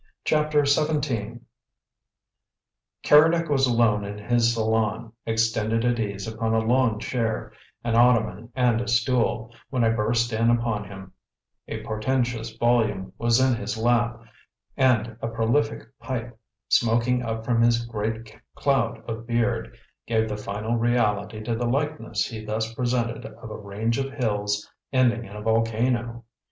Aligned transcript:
CHAPTER 0.25 0.65
XVII 0.65 1.41
Keredec 3.03 3.49
was 3.49 3.67
alone 3.67 4.03
in 4.03 4.17
his 4.17 4.55
salon, 4.55 5.13
extended 5.27 5.85
at 5.85 5.99
ease 5.99 6.27
upon 6.27 6.55
a 6.55 6.59
long 6.59 6.97
chair, 6.97 7.53
an 7.83 7.95
ottoman 7.95 8.51
and 8.55 8.81
a 8.81 8.87
stool, 8.87 9.53
when 9.69 9.83
I 9.83 9.89
burst 9.91 10.33
in 10.33 10.49
upon 10.49 10.85
him; 10.85 11.13
a 11.67 11.83
portentous 11.83 12.49
volume 12.57 13.13
was 13.19 13.39
in 13.39 13.53
his 13.55 13.77
lap, 13.77 14.19
and 14.75 15.17
a 15.21 15.27
prolific 15.27 15.83
pipe, 15.99 16.35
smoking 16.67 17.21
up 17.21 17.45
from 17.45 17.61
his 17.61 17.85
great 17.85 18.35
cloud 18.55 19.07
of 19.07 19.27
beard, 19.27 19.77
gave 20.07 20.27
the 20.27 20.35
final 20.35 20.77
reality 20.77 21.43
to 21.43 21.53
the 21.53 21.67
likeness 21.67 22.25
he 22.25 22.43
thus 22.43 22.73
presented 22.73 23.23
of 23.23 23.51
a 23.51 23.55
range 23.55 23.99
of 23.99 24.11
hills 24.13 24.67
ending 24.91 25.25
in 25.25 25.35
a 25.35 25.41
volcano. 25.43 26.23